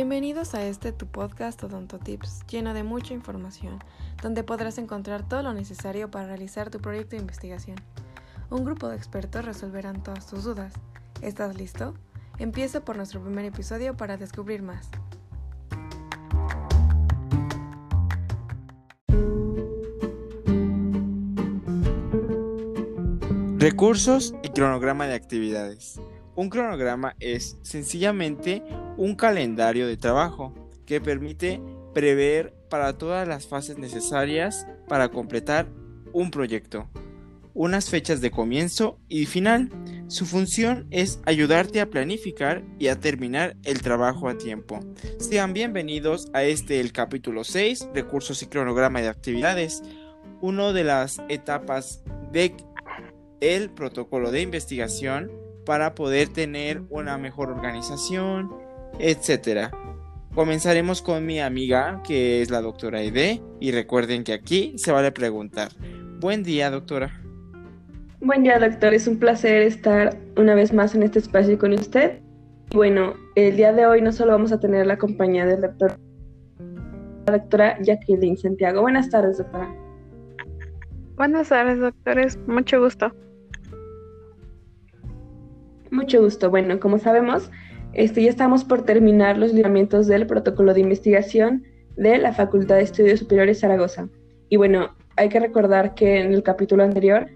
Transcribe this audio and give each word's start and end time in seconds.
Bienvenidos 0.00 0.54
a 0.54 0.64
este 0.64 0.92
tu 0.92 1.06
podcast 1.08 1.62
Odonto 1.62 1.98
Tips, 1.98 2.46
lleno 2.46 2.72
de 2.72 2.84
mucha 2.84 3.12
información, 3.12 3.80
donde 4.22 4.42
podrás 4.42 4.78
encontrar 4.78 5.28
todo 5.28 5.42
lo 5.42 5.52
necesario 5.52 6.10
para 6.10 6.26
realizar 6.26 6.70
tu 6.70 6.78
proyecto 6.78 7.16
de 7.16 7.20
investigación. 7.20 7.76
Un 8.48 8.64
grupo 8.64 8.88
de 8.88 8.96
expertos 8.96 9.44
resolverán 9.44 10.02
todas 10.02 10.26
tus 10.26 10.44
dudas. 10.44 10.72
¿Estás 11.20 11.54
listo? 11.54 11.92
Empieza 12.38 12.82
por 12.82 12.96
nuestro 12.96 13.22
primer 13.22 13.44
episodio 13.44 13.94
para 13.94 14.16
descubrir 14.16 14.62
más. 14.62 14.88
Recursos 23.58 24.34
y 24.42 24.48
cronograma 24.48 25.06
de 25.06 25.14
actividades. 25.14 26.00
Un 26.40 26.48
cronograma 26.48 27.16
es 27.20 27.58
sencillamente 27.60 28.62
un 28.96 29.14
calendario 29.14 29.86
de 29.86 29.98
trabajo 29.98 30.54
que 30.86 30.98
permite 30.98 31.60
prever 31.92 32.54
para 32.70 32.96
todas 32.96 33.28
las 33.28 33.46
fases 33.46 33.76
necesarias 33.76 34.66
para 34.88 35.10
completar 35.10 35.68
un 36.14 36.30
proyecto, 36.30 36.88
unas 37.52 37.90
fechas 37.90 38.22
de 38.22 38.30
comienzo 38.30 38.98
y 39.06 39.26
final. 39.26 39.68
Su 40.08 40.24
función 40.24 40.86
es 40.90 41.20
ayudarte 41.26 41.78
a 41.78 41.90
planificar 41.90 42.64
y 42.78 42.88
a 42.88 42.98
terminar 42.98 43.58
el 43.64 43.82
trabajo 43.82 44.26
a 44.26 44.38
tiempo. 44.38 44.80
Sean 45.18 45.52
bienvenidos 45.52 46.30
a 46.32 46.44
este 46.44 46.80
el 46.80 46.92
capítulo 46.92 47.44
6, 47.44 47.90
recursos 47.92 48.42
y 48.42 48.46
cronograma 48.46 49.02
de 49.02 49.08
actividades, 49.08 49.82
una 50.40 50.72
de 50.72 50.84
las 50.84 51.20
etapas 51.28 52.02
de 52.32 52.56
el 53.42 53.68
protocolo 53.68 54.30
de 54.30 54.40
investigación 54.40 55.49
para 55.64 55.94
poder 55.94 56.28
tener 56.28 56.82
una 56.90 57.18
mejor 57.18 57.50
organización, 57.50 58.50
etc. 58.98 59.72
Comenzaremos 60.34 61.02
con 61.02 61.26
mi 61.26 61.40
amiga, 61.40 62.02
que 62.06 62.42
es 62.42 62.50
la 62.50 62.60
doctora 62.60 62.98
Aide, 62.98 63.42
y 63.58 63.72
recuerden 63.72 64.24
que 64.24 64.32
aquí 64.32 64.74
se 64.76 64.92
vale 64.92 65.12
preguntar. 65.12 65.70
Buen 66.20 66.42
día, 66.42 66.70
doctora. 66.70 67.20
Buen 68.20 68.42
día, 68.42 68.58
doctor. 68.58 68.94
Es 68.94 69.08
un 69.08 69.18
placer 69.18 69.62
estar 69.62 70.16
una 70.36 70.54
vez 70.54 70.72
más 70.72 70.94
en 70.94 71.02
este 71.02 71.18
espacio 71.18 71.58
con 71.58 71.72
usted. 71.72 72.20
Bueno, 72.72 73.14
el 73.34 73.56
día 73.56 73.72
de 73.72 73.86
hoy 73.86 74.02
no 74.02 74.12
solo 74.12 74.32
vamos 74.32 74.52
a 74.52 74.60
tener 74.60 74.86
la 74.86 74.96
compañía 74.98 75.46
del 75.46 75.62
doctor, 75.62 75.98
la 77.26 77.38
doctora 77.38 77.78
Jacqueline 77.82 78.36
Santiago. 78.36 78.82
Buenas 78.82 79.10
tardes, 79.10 79.38
doctora. 79.38 79.74
Buenas 81.16 81.48
tardes, 81.48 81.80
doctores. 81.80 82.38
Mucho 82.46 82.80
gusto. 82.80 83.12
Mucho 86.00 86.22
gusto. 86.22 86.48
Bueno, 86.48 86.80
como 86.80 86.98
sabemos, 86.98 87.50
este, 87.92 88.22
ya 88.22 88.30
estamos 88.30 88.64
por 88.64 88.86
terminar 88.86 89.36
los 89.36 89.52
lineamientos 89.52 90.06
del 90.06 90.26
protocolo 90.26 90.72
de 90.72 90.80
investigación 90.80 91.62
de 91.96 92.16
la 92.16 92.32
Facultad 92.32 92.76
de 92.76 92.84
Estudios 92.84 93.20
Superiores 93.20 93.60
Zaragoza. 93.60 94.08
Y 94.48 94.56
bueno, 94.56 94.96
hay 95.16 95.28
que 95.28 95.40
recordar 95.40 95.94
que 95.94 96.20
en 96.20 96.32
el 96.32 96.42
capítulo 96.42 96.84
anterior 96.84 97.26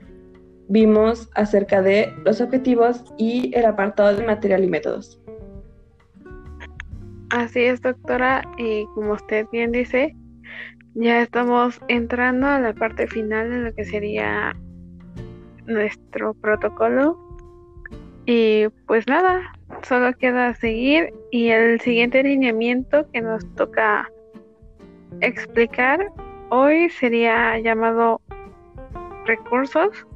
vimos 0.68 1.28
acerca 1.34 1.82
de 1.82 2.10
los 2.24 2.40
objetivos 2.40 3.04
y 3.18 3.54
el 3.54 3.66
apartado 3.66 4.16
de 4.16 4.24
material 4.24 4.64
y 4.64 4.68
métodos. 4.68 5.20
Así 7.28 7.64
es, 7.64 7.82
doctora, 7.82 8.42
y 8.56 8.86
como 8.94 9.12
usted 9.12 9.44
bien 9.52 9.72
dice, 9.72 10.16
ya 10.94 11.20
estamos 11.20 11.82
entrando 11.88 12.46
a 12.46 12.60
la 12.60 12.72
parte 12.72 13.06
final 13.08 13.50
de 13.50 13.58
lo 13.58 13.74
que 13.74 13.84
sería 13.84 14.56
nuestro 15.66 16.32
protocolo 16.32 17.33
y 18.26 18.68
pues 18.86 19.06
nada, 19.06 19.52
solo 19.82 20.12
queda 20.14 20.54
seguir 20.54 21.12
y 21.30 21.48
el 21.48 21.80
siguiente 21.80 22.22
lineamiento 22.22 23.10
que 23.12 23.20
nos 23.20 23.44
toca 23.54 24.08
explicar 25.20 26.10
hoy 26.50 26.88
sería 26.90 27.58
llamado 27.58 28.20
recursos. 29.26 30.06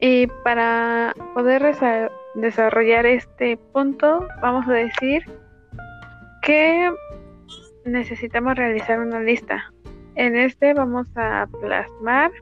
Y 0.00 0.26
para 0.42 1.14
poder 1.34 1.76
desarrollar 2.34 3.06
este 3.06 3.56
punto, 3.72 4.26
vamos 4.40 4.66
a 4.68 4.72
decir 4.72 5.24
que 6.42 6.90
necesitamos 7.84 8.56
realizar 8.56 8.98
una 8.98 9.20
lista. 9.20 9.72
En 10.16 10.36
este 10.36 10.74
vamos 10.74 11.06
a 11.14 11.46
plasmar 11.60 12.32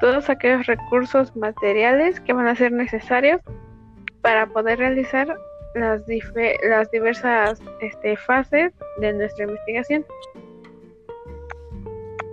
todos 0.00 0.30
aquellos 0.30 0.66
recursos 0.66 1.34
materiales 1.36 2.20
que 2.20 2.32
van 2.32 2.46
a 2.46 2.56
ser 2.56 2.72
necesarios 2.72 3.40
para 4.22 4.46
poder 4.46 4.78
realizar 4.78 5.36
las, 5.74 6.02
las 6.68 6.90
diversas 6.90 7.60
este, 7.80 8.16
fases 8.16 8.72
de 9.00 9.12
nuestra 9.12 9.44
investigación. 9.44 10.04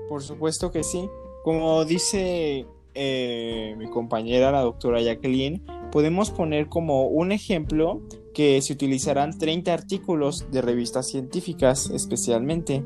Por 0.10 0.22
supuesto 0.22 0.72
que 0.72 0.84
sí. 0.84 1.10
Como 1.44 1.86
dice 1.86 2.66
eh, 2.94 3.76
mi 3.78 3.88
compañera, 3.90 4.52
la 4.52 4.62
doctora 4.62 5.02
Jacqueline, 5.02 5.62
podemos 5.92 6.32
poner 6.32 6.68
como 6.68 7.08
un 7.08 7.32
ejemplo 7.32 8.02
que 8.34 8.62
se 8.62 8.74
utilizarán 8.74 9.38
30 9.38 9.74
artículos 9.74 10.52
de 10.52 10.62
revistas 10.62 11.08
científicas 11.10 11.90
especialmente 11.90 12.84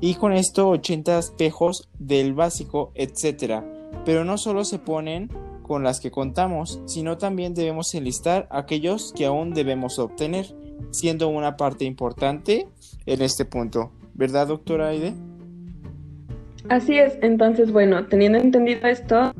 y 0.00 0.14
con 0.14 0.32
esto 0.32 0.68
80 0.68 1.18
espejos 1.18 1.88
del 1.98 2.34
básico, 2.34 2.92
etcétera 2.94 3.81
pero 4.04 4.24
no 4.24 4.38
solo 4.38 4.64
se 4.64 4.78
ponen 4.78 5.30
con 5.62 5.82
las 5.82 6.00
que 6.00 6.10
contamos, 6.10 6.80
sino 6.86 7.18
también 7.18 7.54
debemos 7.54 7.94
enlistar 7.94 8.48
aquellos 8.50 9.12
que 9.12 9.26
aún 9.26 9.54
debemos 9.54 9.98
obtener, 9.98 10.46
siendo 10.90 11.28
una 11.28 11.56
parte 11.56 11.84
importante 11.84 12.68
en 13.06 13.22
este 13.22 13.44
punto. 13.44 13.92
¿Verdad, 14.14 14.48
doctora 14.48 14.88
Aide? 14.88 15.14
Así 16.68 16.98
es, 16.98 17.18
entonces, 17.22 17.72
bueno, 17.72 18.06
teniendo 18.06 18.38
entendido 18.38 18.86
esto, 18.86 19.32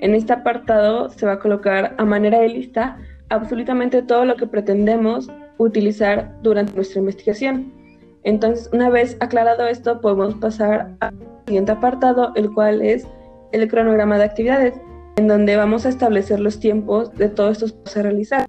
en 0.00 0.14
este 0.14 0.32
apartado 0.32 1.10
se 1.10 1.26
va 1.26 1.32
a 1.32 1.38
colocar 1.38 1.94
a 1.98 2.04
manera 2.04 2.40
de 2.40 2.48
lista 2.48 2.98
absolutamente 3.28 4.02
todo 4.02 4.24
lo 4.24 4.36
que 4.36 4.46
pretendemos 4.46 5.28
utilizar 5.58 6.36
durante 6.42 6.74
nuestra 6.74 7.00
investigación. 7.00 7.79
Entonces, 8.22 8.68
una 8.72 8.90
vez 8.90 9.16
aclarado 9.20 9.66
esto, 9.66 10.00
podemos 10.00 10.34
pasar 10.34 10.94
al 11.00 11.14
siguiente 11.46 11.72
apartado, 11.72 12.32
el 12.34 12.52
cual 12.52 12.82
es 12.82 13.06
el 13.52 13.68
cronograma 13.68 14.18
de 14.18 14.24
actividades, 14.24 14.74
en 15.16 15.26
donde 15.28 15.56
vamos 15.56 15.86
a 15.86 15.88
establecer 15.88 16.40
los 16.40 16.60
tiempos 16.60 17.14
de 17.16 17.28
todos 17.28 17.52
estos 17.52 17.72
pasos 17.72 17.96
a 17.96 18.02
realizar. 18.02 18.46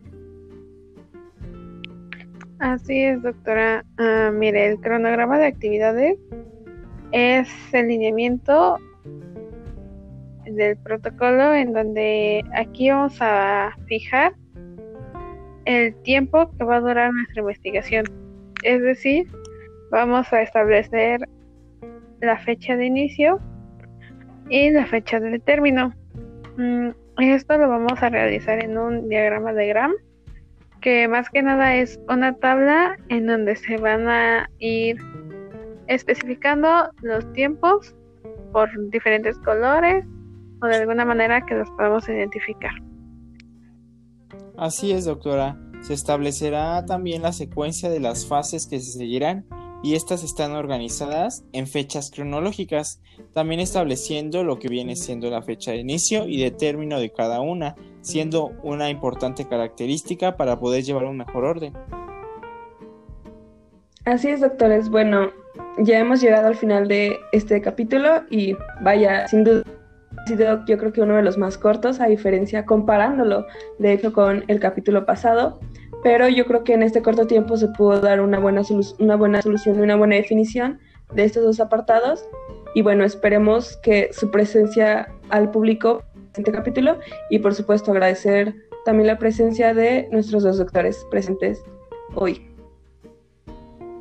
Así 2.60 3.02
es, 3.02 3.22
doctora. 3.24 3.84
Ah, 3.98 4.32
mire, 4.32 4.68
el 4.68 4.80
cronograma 4.80 5.40
de 5.40 5.48
actividades 5.48 6.18
es 7.12 7.50
el 7.74 7.88
lineamiento 7.88 8.78
del 10.46 10.78
protocolo 10.78 11.54
en 11.54 11.74
donde 11.74 12.44
aquí 12.54 12.90
vamos 12.90 13.18
a 13.22 13.72
fijar 13.88 14.34
el 15.66 15.96
tiempo 16.04 16.52
que 16.58 16.64
va 16.64 16.78
a 16.78 16.82
durar 16.82 17.12
nuestra 17.14 17.42
investigación. 17.42 18.06
Es 18.64 18.82
decir, 18.82 19.28
vamos 19.92 20.32
a 20.34 20.42
establecer 20.42 21.28
la 22.22 22.40
fecha 22.40 22.76
de 22.76 22.86
inicio 22.86 23.40
y 24.50 24.72
la 24.72 24.86
fecha 24.86 25.20
de 25.20 25.38
término. 25.40 25.94
Mm, 26.58 26.90
esto 27.18 27.58
lo 27.58 27.70
vamos 27.70 28.02
a 28.02 28.10
realizar 28.10 28.64
en 28.64 28.78
un 28.78 29.10
diagrama 29.10 29.54
de 29.54 29.68
Gram, 29.68 29.92
que 30.80 31.08
más 31.08 31.30
que 31.30 31.44
nada 31.44 31.76
es 31.76 32.00
una 32.10 32.34
tabla 32.34 32.98
en 33.10 33.28
donde 33.28 33.56
se 33.56 33.78
van 33.78 34.08
a 34.08 34.50
ir 34.60 34.98
especificando 35.88 36.90
los 37.02 37.32
tiempos 37.34 37.94
por 38.54 38.70
diferentes 38.90 39.38
colores 39.40 40.06
o 40.62 40.68
de 40.68 40.76
alguna 40.78 41.06
manera 41.06 41.46
que 41.46 41.56
los 41.56 41.70
podamos 41.72 42.08
identificar. 42.08 42.72
Así 44.58 44.92
es, 44.92 45.06
doctora. 45.06 45.58
Se 45.82 45.94
establecerá 45.94 46.86
también 46.86 47.24
la 47.24 47.34
secuencia 47.34 47.90
de 47.90 48.00
las 48.00 48.28
fases 48.28 48.68
que 48.68 48.80
se 48.80 48.98
seguirán 48.98 49.46
y 49.84 49.96
estas 49.96 50.24
están 50.24 50.52
organizadas 50.52 51.44
en 51.54 51.68
fechas 51.68 52.12
cronológicas, 52.12 53.02
también 53.34 53.60
estableciendo 53.60 54.44
lo 54.44 54.60
que 54.60 54.68
viene 54.68 54.96
siendo 54.96 55.30
la 55.30 55.42
fecha 55.42 55.72
de 55.72 55.78
inicio 55.78 56.28
y 56.28 56.42
de 56.42 56.52
término 56.52 57.00
de 57.00 57.12
cada 57.12 57.42
una, 57.42 57.76
siendo 58.02 58.52
una 58.64 58.90
importante 58.90 59.48
característica 59.48 60.38
para 60.38 60.60
poder 60.60 60.84
llevar 60.84 61.06
un 61.06 61.18
mejor 61.18 61.46
orden. 61.46 61.74
Así 64.06 64.30
es, 64.30 64.42
doctores. 64.42 64.90
Bueno, 64.90 65.32
ya 65.80 66.00
hemos 66.00 66.22
llegado 66.22 66.48
al 66.48 66.56
final 66.56 66.88
de 66.88 67.20
este 67.32 67.62
capítulo 67.62 68.24
y 68.30 68.56
vaya, 68.82 69.28
sin 69.28 69.44
duda 69.44 69.64
ha 70.18 70.28
sido 70.28 70.66
yo 70.66 70.78
creo 70.78 70.94
que 70.94 71.02
uno 71.02 71.16
de 71.16 71.24
los 71.24 71.38
más 71.38 71.58
cortos, 71.58 72.00
a 72.00 72.06
diferencia 72.06 72.66
comparándolo 72.66 73.46
de 73.80 73.94
hecho 73.94 74.14
con 74.14 74.44
el 74.48 74.60
capítulo 74.60 75.06
pasado 75.06 75.60
pero 76.04 76.28
yo 76.28 76.46
creo 76.46 76.64
que 76.64 76.74
en 76.74 76.84
este 76.84 77.02
corto 77.02 77.28
tiempo 77.28 77.58
se 77.58 77.68
pudo 77.70 78.00
dar 78.00 78.22
una 78.22 78.40
buena, 78.40 78.62
una 79.00 79.16
buena 79.16 79.42
solución 79.42 79.78
y 79.78 79.82
una 79.82 79.96
buena 79.96 80.16
definición 80.16 80.80
de 81.14 81.24
estos 81.24 81.44
dos 81.44 81.60
apartados. 81.60 82.26
Y 82.74 82.82
bueno, 82.82 83.04
esperemos 83.04 83.78
que 83.78 84.10
su 84.12 84.32
presencia 84.32 85.14
al 85.30 85.52
público 85.52 86.04
en 86.16 86.30
este 86.38 86.52
capítulo 86.52 86.98
y 87.30 87.40
por 87.40 87.54
supuesto 87.54 87.92
agradecer 87.92 88.56
también 88.86 89.08
la 89.08 89.18
presencia 89.18 89.74
de 89.74 90.08
nuestros 90.12 90.44
dos 90.44 90.58
doctores 90.58 91.06
presentes 91.12 91.64
hoy. 92.16 92.48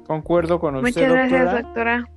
Concuerdo 0.07 0.59
con 0.59 0.77
usted, 0.77 0.89
Muchas 0.89 1.13
gracias, 1.13 1.53
doctora. 1.53 1.99
doctora. 1.99 2.11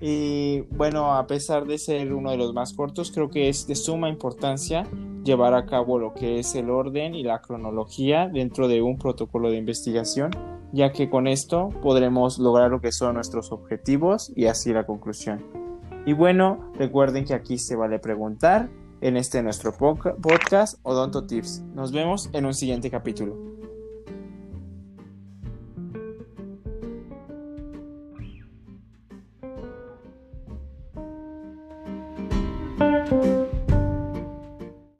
Y 0.00 0.62
bueno, 0.70 1.14
a 1.14 1.26
pesar 1.26 1.64
de 1.64 1.78
ser 1.78 2.12
uno 2.12 2.30
de 2.32 2.36
los 2.36 2.52
más 2.52 2.72
cortos, 2.72 3.12
creo 3.12 3.30
que 3.30 3.48
es 3.48 3.66
de 3.68 3.76
suma 3.76 4.08
importancia 4.08 4.84
llevar 5.24 5.54
a 5.54 5.66
cabo 5.66 5.98
lo 5.98 6.14
que 6.14 6.38
es 6.38 6.54
el 6.54 6.70
orden 6.70 7.14
y 7.14 7.22
la 7.22 7.40
cronología 7.40 8.28
dentro 8.28 8.68
de 8.68 8.82
un 8.82 8.98
protocolo 8.98 9.50
de 9.50 9.56
investigación, 9.56 10.30
ya 10.72 10.92
que 10.92 11.08
con 11.10 11.26
esto 11.26 11.68
podremos 11.82 12.38
lograr 12.38 12.70
lo 12.70 12.80
que 12.80 12.92
son 12.92 13.14
nuestros 13.14 13.52
objetivos 13.52 14.32
y 14.34 14.46
así 14.46 14.72
la 14.72 14.86
conclusión. 14.86 15.44
Y 16.06 16.14
bueno, 16.14 16.72
recuerden 16.74 17.24
que 17.24 17.34
aquí 17.34 17.58
se 17.58 17.76
vale 17.76 17.98
preguntar 17.98 18.68
en 19.00 19.16
este 19.16 19.42
nuestro 19.42 19.72
podcast 19.76 20.78
Odonto 20.82 21.26
Tips. 21.26 21.62
Nos 21.74 21.92
vemos 21.92 22.30
en 22.32 22.46
un 22.46 22.54
siguiente 22.54 22.90
capítulo. 22.90 23.51